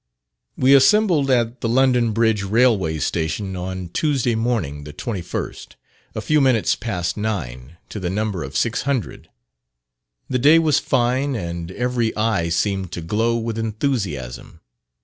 We 0.57 0.73
assembled 0.73 1.29
at 1.29 1.61
the 1.61 1.69
London 1.69 2.11
Bridge 2.11 2.41
Railway 2.41 2.97
Station 2.97 3.55
on 3.55 3.89
Tuesday 3.89 4.33
morning 4.33 4.83
the 4.83 4.93
21st, 4.93 5.75
a 6.15 6.21
few 6.21 6.41
minutes 6.41 6.73
past 6.75 7.17
nine, 7.17 7.77
to 7.89 7.99
the 7.99 8.09
number 8.09 8.41
of 8.43 8.57
600. 8.57 9.29
The 10.27 10.39
day 10.39 10.57
was 10.57 10.79
fine, 10.79 11.35
and 11.35 11.69
every 11.73 12.17
eye 12.17 12.49
seemed 12.49 12.91
to 12.93 13.01
glow 13.01 13.37
with 13.37 13.59
enthusiasm. 13.59 14.61